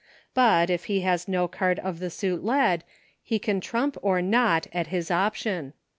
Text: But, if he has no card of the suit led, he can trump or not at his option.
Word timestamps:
But, 0.33 0.71
if 0.71 0.85
he 0.85 1.01
has 1.01 1.27
no 1.27 1.47
card 1.47 1.77
of 1.77 1.99
the 1.99 2.09
suit 2.09 2.43
led, 2.43 2.83
he 3.21 3.37
can 3.37 3.61
trump 3.61 3.97
or 4.01 4.19
not 4.19 4.65
at 4.73 4.87
his 4.87 5.11
option. 5.11 5.73